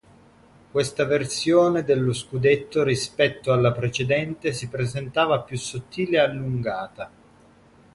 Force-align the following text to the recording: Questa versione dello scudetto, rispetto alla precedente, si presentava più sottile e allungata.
Questa 0.71 1.05
versione 1.05 1.83
dello 1.83 2.11
scudetto, 2.13 2.81
rispetto 2.81 3.53
alla 3.53 3.71
precedente, 3.71 4.51
si 4.51 4.67
presentava 4.67 5.41
più 5.41 5.59
sottile 5.59 6.17
e 6.17 6.21
allungata. 6.21 7.11